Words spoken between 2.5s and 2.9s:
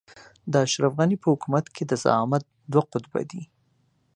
دوه